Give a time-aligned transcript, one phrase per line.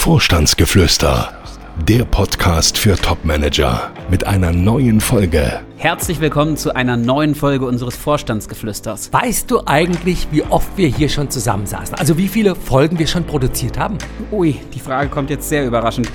[0.00, 1.30] Vorstandsgeflüster,
[1.86, 5.60] der Podcast für Topmanager mit einer neuen Folge.
[5.80, 9.14] Herzlich willkommen zu einer neuen Folge unseres Vorstandsgeflüsters.
[9.14, 11.94] Weißt du eigentlich, wie oft wir hier schon zusammensaßen?
[11.94, 13.96] Also wie viele Folgen wir schon produziert haben?
[14.30, 16.10] Ui, die Frage kommt jetzt sehr überraschend.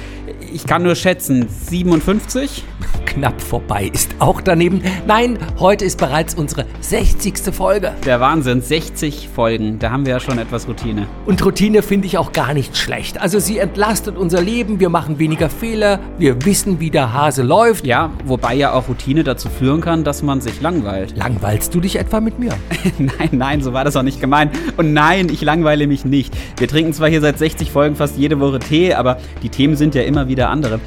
[0.54, 2.64] Ich kann nur schätzen, 57?
[3.06, 4.82] Knapp vorbei ist auch daneben.
[5.08, 7.38] Nein, heute ist bereits unsere 60.
[7.52, 7.94] Folge.
[8.06, 9.80] Der Wahnsinn, 60 Folgen.
[9.80, 11.08] Da haben wir ja schon etwas Routine.
[11.26, 13.20] Und Routine finde ich auch gar nicht schlecht.
[13.20, 17.88] Also sie entlastet unser Leben, wir machen weniger Fehler, wir wissen, wie der Hase läuft.
[17.88, 21.14] Ja, wobei ja auch Routine dazu führen kann, dass man sich langweilt.
[21.18, 22.54] Langweilst du dich etwa mit mir?
[22.98, 24.52] nein, nein, so war das auch nicht gemeint.
[24.78, 26.36] Und nein, ich langweile mich nicht.
[26.58, 29.96] Wir trinken zwar hier seit 60 Folgen fast jede Woche Tee, aber die Themen sind
[29.96, 30.80] ja immer wieder andere.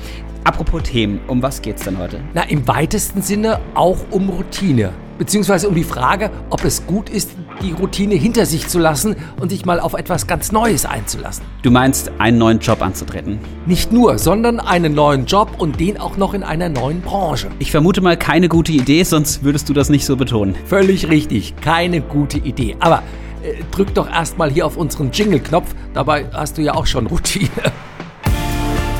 [0.44, 2.20] Apropos Themen, um was geht's denn heute?
[2.34, 4.92] Na, im weitesten Sinne auch um Routine.
[5.18, 9.50] Beziehungsweise um die Frage, ob es gut ist, die Routine hinter sich zu lassen und
[9.50, 11.44] sich mal auf etwas ganz Neues einzulassen.
[11.62, 13.38] Du meinst, einen neuen Job anzutreten?
[13.66, 17.48] Nicht nur, sondern einen neuen Job und den auch noch in einer neuen Branche.
[17.58, 20.54] Ich vermute mal keine gute Idee, sonst würdest du das nicht so betonen.
[20.66, 22.76] Völlig richtig, keine gute Idee.
[22.78, 23.02] Aber
[23.42, 27.50] äh, drück doch erstmal hier auf unseren Jingle-Knopf, dabei hast du ja auch schon Routine.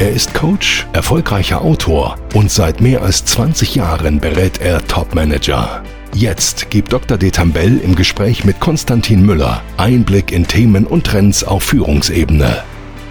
[0.00, 5.82] Er ist Coach, erfolgreicher Autor und seit mehr als 20 Jahren berät er Topmanager.
[6.14, 7.18] Jetzt gibt Dr.
[7.18, 12.64] Detambell im Gespräch mit Konstantin Müller Einblick in Themen und Trends auf Führungsebene.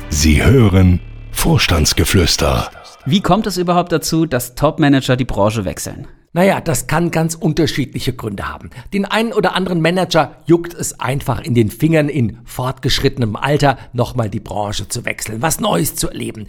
[0.09, 0.99] Sie hören
[1.31, 2.69] Vorstandsgeflüster.
[3.05, 6.07] Wie kommt es überhaupt dazu, dass Topmanager die Branche wechseln?
[6.33, 8.69] Naja, das kann ganz unterschiedliche Gründe haben.
[8.93, 14.29] Den einen oder anderen Manager juckt es einfach in den Fingern in fortgeschrittenem Alter nochmal
[14.29, 16.47] die Branche zu wechseln, was Neues zu erleben.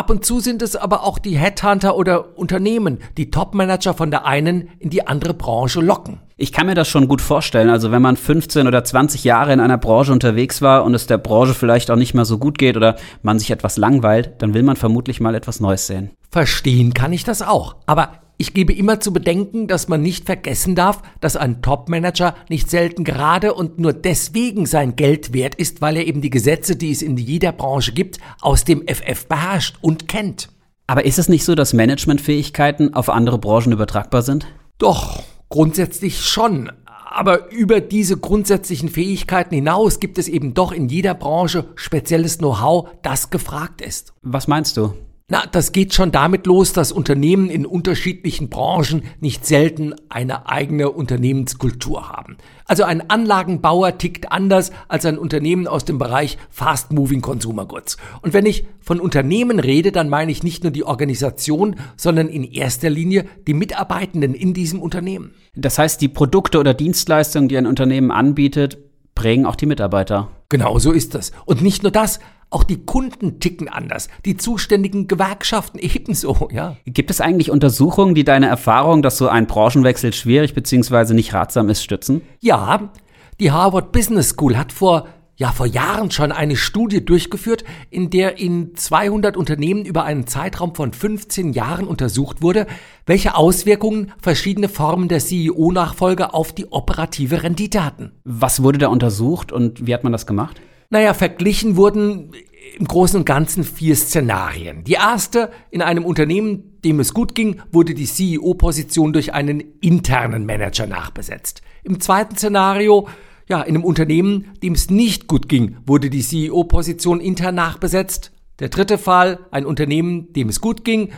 [0.00, 4.24] Ab und zu sind es aber auch die Headhunter oder Unternehmen, die Topmanager von der
[4.24, 6.20] einen in die andere Branche locken.
[6.38, 7.68] Ich kann mir das schon gut vorstellen.
[7.68, 11.18] Also wenn man 15 oder 20 Jahre in einer Branche unterwegs war und es der
[11.18, 14.62] Branche vielleicht auch nicht mehr so gut geht oder man sich etwas langweilt, dann will
[14.62, 16.12] man vermutlich mal etwas Neues sehen.
[16.30, 17.76] Verstehen kann ich das auch.
[17.84, 22.70] Aber ich gebe immer zu bedenken, dass man nicht vergessen darf, dass ein Topmanager nicht
[22.70, 26.90] selten gerade und nur deswegen sein Geld wert ist, weil er eben die Gesetze, die
[26.90, 30.48] es in jeder Branche gibt, aus dem FF beherrscht und kennt.
[30.86, 34.46] Aber ist es nicht so, dass Managementfähigkeiten auf andere Branchen übertragbar sind?
[34.78, 36.72] Doch, grundsätzlich schon.
[37.10, 42.88] Aber über diese grundsätzlichen Fähigkeiten hinaus gibt es eben doch in jeder Branche spezielles Know-how,
[43.02, 44.14] das gefragt ist.
[44.22, 44.94] Was meinst du?
[45.32, 50.90] Na, das geht schon damit los, dass Unternehmen in unterschiedlichen Branchen nicht selten eine eigene
[50.90, 52.36] Unternehmenskultur haben.
[52.64, 57.96] Also ein Anlagenbauer tickt anders als ein Unternehmen aus dem Bereich Fast Moving Consumer Goods.
[58.22, 62.42] Und wenn ich von Unternehmen rede, dann meine ich nicht nur die Organisation, sondern in
[62.42, 65.34] erster Linie die Mitarbeitenden in diesem Unternehmen.
[65.54, 68.78] Das heißt, die Produkte oder Dienstleistungen, die ein Unternehmen anbietet,
[69.14, 70.28] prägen auch die Mitarbeiter.
[70.48, 71.30] Genau so ist das.
[71.44, 72.18] Und nicht nur das,
[72.50, 76.76] auch die Kunden ticken anders, die zuständigen Gewerkschaften ebenso, ja.
[76.84, 81.14] Gibt es eigentlich Untersuchungen, die deine Erfahrung, dass so ein Branchenwechsel schwierig bzw.
[81.14, 82.22] nicht ratsam ist, stützen?
[82.40, 82.90] Ja,
[83.38, 85.06] die Harvard Business School hat vor
[85.40, 90.74] ja vor Jahren schon eine Studie durchgeführt, in der in 200 Unternehmen über einen Zeitraum
[90.74, 92.66] von 15 Jahren untersucht wurde,
[93.06, 98.12] welche Auswirkungen verschiedene Formen der CEO-Nachfolge auf die operative Rendite hatten.
[98.24, 100.60] Was wurde da untersucht und wie hat man das gemacht?
[100.90, 102.32] Naja, verglichen wurden
[102.76, 104.82] im Großen und Ganzen vier Szenarien.
[104.82, 110.46] Die erste, in einem Unternehmen, dem es gut ging, wurde die CEO-Position durch einen internen
[110.46, 111.62] Manager nachbesetzt.
[111.84, 113.08] Im zweiten Szenario
[113.48, 118.32] ja, in einem Unternehmen, dem es nicht gut ging, wurde die CEO-Position intern nachbesetzt.
[118.58, 121.12] Der dritte Fall, ein Unternehmen, dem es gut ging,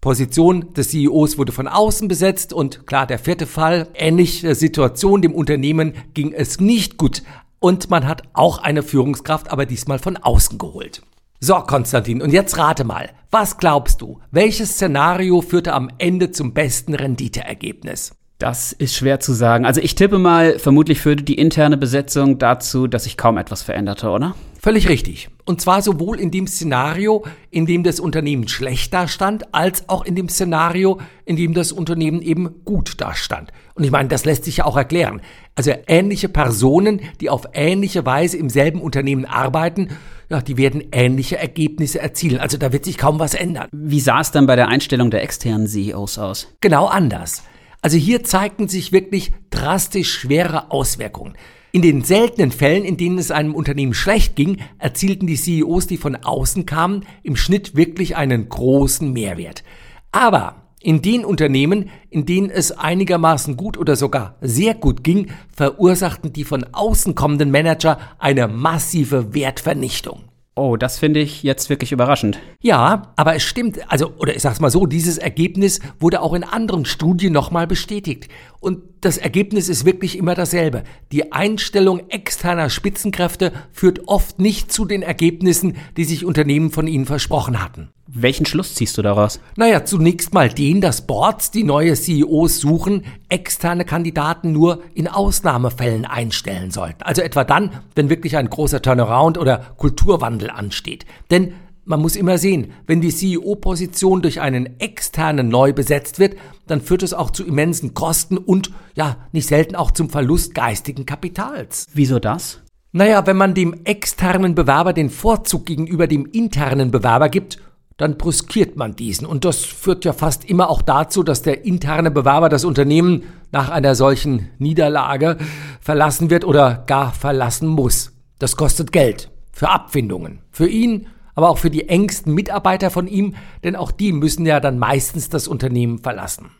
[0.00, 5.34] Position des CEOs wurde von außen besetzt und klar, der vierte Fall, ähnliche Situation, dem
[5.34, 7.22] Unternehmen ging es nicht gut
[7.60, 11.02] und man hat auch eine Führungskraft, aber diesmal von außen geholt.
[11.40, 16.52] So, Konstantin, und jetzt rate mal, was glaubst du, welches Szenario führte am Ende zum
[16.52, 18.12] besten Renditeergebnis?
[18.38, 19.66] Das ist schwer zu sagen.
[19.66, 24.10] Also ich tippe mal, vermutlich führte die interne Besetzung dazu, dass sich kaum etwas veränderte,
[24.10, 24.36] oder?
[24.60, 25.28] Völlig richtig.
[25.44, 30.14] Und zwar sowohl in dem Szenario, in dem das Unternehmen schlecht dastand, als auch in
[30.14, 33.50] dem Szenario, in dem das Unternehmen eben gut dastand.
[33.74, 35.20] Und ich meine, das lässt sich ja auch erklären.
[35.56, 39.88] Also ähnliche Personen, die auf ähnliche Weise im selben Unternehmen arbeiten,
[40.28, 42.38] ja, die werden ähnliche Ergebnisse erzielen.
[42.38, 43.66] Also da wird sich kaum was ändern.
[43.72, 46.54] Wie sah es dann bei der Einstellung der externen CEOs aus?
[46.60, 47.42] Genau anders.
[47.80, 51.34] Also hier zeigten sich wirklich drastisch schwere Auswirkungen.
[51.70, 55.98] In den seltenen Fällen, in denen es einem Unternehmen schlecht ging, erzielten die CEOs, die
[55.98, 59.62] von außen kamen, im Schnitt wirklich einen großen Mehrwert.
[60.10, 66.32] Aber in den Unternehmen, in denen es einigermaßen gut oder sogar sehr gut ging, verursachten
[66.32, 70.27] die von außen kommenden Manager eine massive Wertvernichtung.
[70.58, 72.40] Oh, das finde ich jetzt wirklich überraschend.
[72.60, 76.42] Ja, aber es stimmt, also, oder ich sag's mal so, dieses Ergebnis wurde auch in
[76.42, 78.28] anderen Studien nochmal bestätigt.
[78.58, 80.82] Und das Ergebnis ist wirklich immer dasselbe.
[81.12, 87.06] Die Einstellung externer Spitzenkräfte führt oft nicht zu den Ergebnissen, die sich Unternehmen von ihnen
[87.06, 87.90] versprochen hatten.
[88.10, 89.38] Welchen Schluss ziehst du daraus?
[89.56, 96.06] Naja, zunächst mal den, dass Boards, die neue CEOs suchen, externe Kandidaten nur in Ausnahmefällen
[96.06, 97.02] einstellen sollten.
[97.02, 101.04] Also etwa dann, wenn wirklich ein großer Turnaround oder Kulturwandel ansteht.
[101.30, 101.52] Denn
[101.88, 106.36] man muss immer sehen, wenn die CEO-Position durch einen externen neu besetzt wird,
[106.66, 111.06] dann führt es auch zu immensen Kosten und ja, nicht selten auch zum Verlust geistigen
[111.06, 111.86] Kapitals.
[111.94, 112.60] Wieso das?
[112.92, 117.58] Naja, wenn man dem externen Bewerber den Vorzug gegenüber dem internen Bewerber gibt,
[117.96, 119.26] dann brüskiert man diesen.
[119.26, 123.70] Und das führt ja fast immer auch dazu, dass der interne Bewerber das Unternehmen nach
[123.70, 125.38] einer solchen Niederlage
[125.80, 128.12] verlassen wird oder gar verlassen muss.
[128.38, 130.40] Das kostet Geld für Abfindungen.
[130.50, 131.08] Für ihn,
[131.38, 135.28] aber auch für die engsten Mitarbeiter von ihm, denn auch die müssen ja dann meistens
[135.28, 136.50] das Unternehmen verlassen.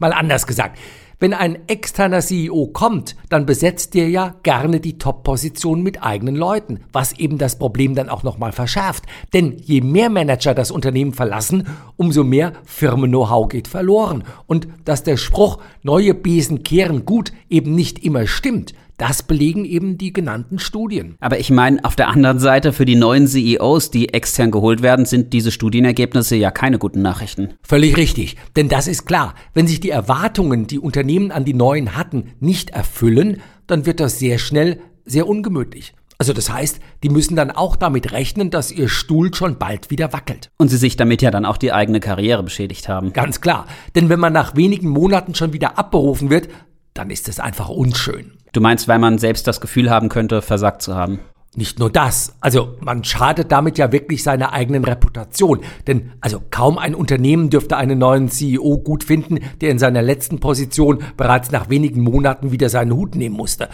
[0.00, 0.76] Mal anders gesagt,
[1.20, 6.80] wenn ein externer CEO kommt, dann besetzt der ja gerne die Top-Position mit eigenen Leuten,
[6.92, 9.04] was eben das Problem dann auch nochmal verschärft.
[9.32, 14.24] Denn je mehr Manager das Unternehmen verlassen, umso mehr Firmen-Know-how geht verloren.
[14.48, 19.96] Und dass der Spruch, neue Besen kehren gut, eben nicht immer stimmt, das belegen eben
[19.96, 21.16] die genannten Studien.
[21.20, 25.06] Aber ich meine, auf der anderen Seite für die neuen CEOs, die extern geholt werden,
[25.06, 27.54] sind diese Studienergebnisse ja keine guten Nachrichten.
[27.62, 28.36] Völlig richtig.
[28.56, 29.34] Denn das ist klar.
[29.54, 34.18] Wenn sich die Erwartungen, die Unternehmen an die neuen hatten, nicht erfüllen, dann wird das
[34.18, 35.94] sehr schnell sehr ungemütlich.
[36.18, 40.12] Also das heißt, die müssen dann auch damit rechnen, dass ihr Stuhl schon bald wieder
[40.12, 40.50] wackelt.
[40.58, 43.12] Und sie sich damit ja dann auch die eigene Karriere beschädigt haben.
[43.12, 43.66] Ganz klar.
[43.94, 46.48] Denn wenn man nach wenigen Monaten schon wieder abberufen wird,
[46.92, 48.32] dann ist es einfach unschön.
[48.58, 51.20] Du meinst, weil man selbst das Gefühl haben könnte, versagt zu haben?
[51.54, 55.60] Nicht nur das, also man schadet damit ja wirklich seiner eigenen Reputation.
[55.86, 60.40] Denn also kaum ein Unternehmen dürfte einen neuen CEO gut finden, der in seiner letzten
[60.40, 63.68] Position bereits nach wenigen Monaten wieder seinen Hut nehmen musste.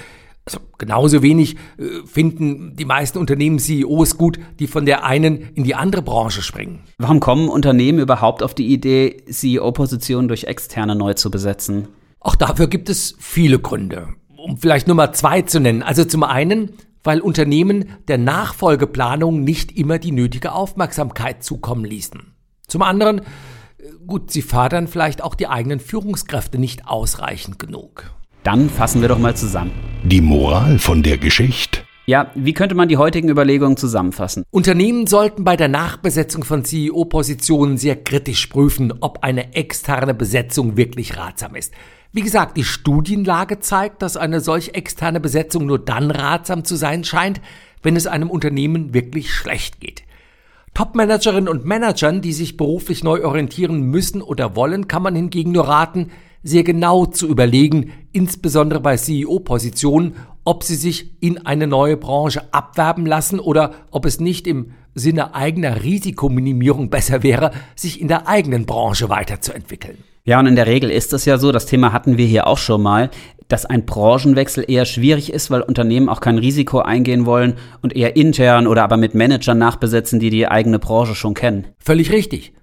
[0.44, 5.64] Also genauso wenig äh, finden die meisten Unternehmen CEOs gut, die von der einen in
[5.64, 6.80] die andere Branche springen.
[6.98, 11.88] Warum kommen Unternehmen überhaupt auf die Idee, CEO-Positionen durch Externe neu zu besetzen?
[12.20, 14.08] Auch dafür gibt es viele Gründe
[14.44, 15.82] um vielleicht nur mal zwei zu nennen.
[15.82, 16.70] Also zum einen,
[17.02, 22.34] weil Unternehmen der Nachfolgeplanung nicht immer die nötige Aufmerksamkeit zukommen ließen.
[22.68, 23.22] Zum anderen, äh,
[24.06, 28.12] gut, sie fördern vielleicht auch die eigenen Führungskräfte nicht ausreichend genug.
[28.42, 29.72] Dann fassen wir doch mal zusammen.
[30.04, 31.80] Die Moral von der Geschichte.
[32.06, 34.44] Ja, wie könnte man die heutigen Überlegungen zusammenfassen?
[34.50, 41.16] Unternehmen sollten bei der Nachbesetzung von CEO-Positionen sehr kritisch prüfen, ob eine externe Besetzung wirklich
[41.16, 41.72] ratsam ist.
[42.14, 47.02] Wie gesagt, die Studienlage zeigt, dass eine solch externe Besetzung nur dann ratsam zu sein
[47.02, 47.40] scheint,
[47.82, 50.04] wenn es einem Unternehmen wirklich schlecht geht.
[50.74, 55.66] Topmanagerinnen und Managern, die sich beruflich neu orientieren müssen oder wollen, kann man hingegen nur
[55.66, 56.12] raten,
[56.44, 60.14] sehr genau zu überlegen, insbesondere bei CEO-Positionen,
[60.44, 65.34] ob sie sich in eine neue Branche abwerben lassen oder ob es nicht im Sinne
[65.34, 69.98] eigener Risikominimierung besser wäre, sich in der eigenen Branche weiterzuentwickeln.
[70.26, 72.56] Ja, und in der Regel ist es ja so, das Thema hatten wir hier auch
[72.56, 73.10] schon mal,
[73.48, 78.16] dass ein Branchenwechsel eher schwierig ist, weil Unternehmen auch kein Risiko eingehen wollen und eher
[78.16, 81.66] intern oder aber mit Managern nachbesetzen, die die eigene Branche schon kennen.
[81.78, 82.54] Völlig richtig.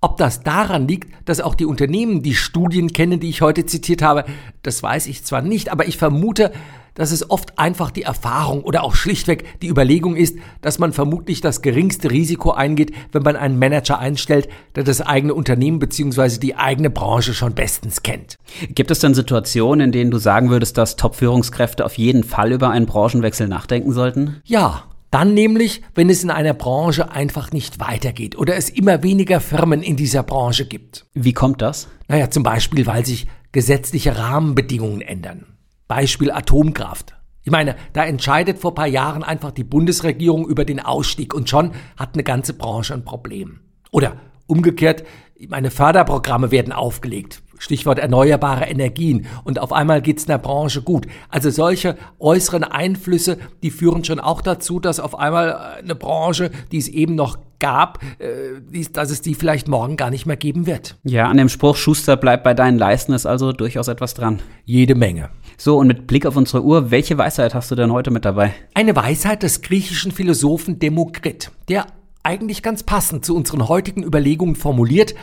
[0.00, 4.00] Ob das daran liegt, dass auch die Unternehmen die Studien kennen, die ich heute zitiert
[4.00, 4.24] habe,
[4.62, 6.52] das weiß ich zwar nicht, aber ich vermute,
[6.94, 11.40] dass es oft einfach die Erfahrung oder auch schlichtweg die Überlegung ist, dass man vermutlich
[11.40, 16.38] das geringste Risiko eingeht, wenn man einen Manager einstellt, der das eigene Unternehmen bzw.
[16.38, 18.36] die eigene Branche schon bestens kennt.
[18.68, 22.70] Gibt es denn Situationen, in denen du sagen würdest, dass Top-Führungskräfte auf jeden Fall über
[22.70, 24.40] einen Branchenwechsel nachdenken sollten?
[24.44, 29.40] Ja, dann nämlich, wenn es in einer Branche einfach nicht weitergeht oder es immer weniger
[29.40, 31.06] Firmen in dieser Branche gibt.
[31.14, 31.88] Wie kommt das?
[32.08, 35.46] Naja, zum Beispiel, weil sich gesetzliche Rahmenbedingungen ändern.
[35.86, 37.14] Beispiel Atomkraft.
[37.42, 41.72] Ich meine, da entscheidet vor paar Jahren einfach die Bundesregierung über den Ausstieg und schon
[41.96, 43.60] hat eine ganze Branche ein Problem.
[43.90, 45.04] Oder umgekehrt,
[45.48, 47.42] meine Förderprogramme werden aufgelegt.
[47.58, 49.26] Stichwort erneuerbare Energien.
[49.44, 51.06] Und auf einmal geht's in der Branche gut.
[51.28, 56.78] Also solche äußeren Einflüsse, die führen schon auch dazu, dass auf einmal eine Branche, die
[56.78, 60.96] es eben noch gab, äh, dass es die vielleicht morgen gar nicht mehr geben wird.
[61.04, 64.40] Ja, an dem Spruch Schuster bleibt bei deinen Leisten ist also durchaus etwas dran.
[64.64, 65.30] Jede Menge.
[65.56, 68.54] So, und mit Blick auf unsere Uhr, welche Weisheit hast du denn heute mit dabei?
[68.74, 71.86] Eine Weisheit des griechischen Philosophen Demokrit, der
[72.22, 75.14] eigentlich ganz passend zu unseren heutigen Überlegungen formuliert,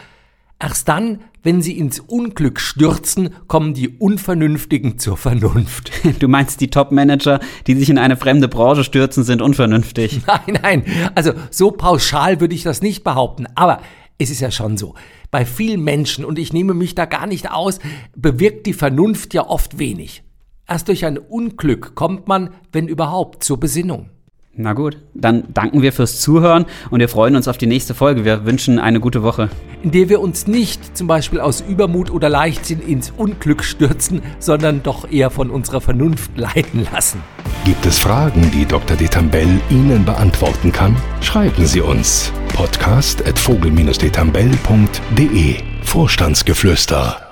[0.57, 5.91] Erst dann, wenn sie ins Unglück stürzen, kommen die Unvernünftigen zur Vernunft.
[6.19, 10.21] Du meinst, die Top-Manager, die sich in eine fremde Branche stürzen, sind unvernünftig?
[10.27, 10.83] Nein, nein.
[11.13, 13.47] Also so pauschal würde ich das nicht behaupten.
[13.55, 13.81] Aber
[14.17, 14.95] es ist ja schon so.
[15.29, 17.79] Bei vielen Menschen, und ich nehme mich da gar nicht aus,
[18.15, 20.23] bewirkt die Vernunft ja oft wenig.
[20.67, 24.09] Erst durch ein Unglück kommt man, wenn überhaupt, zur Besinnung.
[24.57, 28.23] Na gut, dann danken wir fürs Zuhören und wir freuen uns auf die nächste Folge.
[28.23, 29.49] Wir wünschen eine gute Woche.
[29.83, 34.81] In der wir uns nicht zum Beispiel aus Übermut oder Leichtsinn ins Unglück stürzen, sondern
[34.81, 37.21] doch eher von unserer Vernunft leiten lassen.
[37.65, 38.95] Gibt es Fragen, die Dr.
[38.95, 40.95] Detambell Ihnen beantworten kann?
[41.19, 47.24] Schreiben Sie uns podcast at vogel-detambell.de Vorstandsgeflüster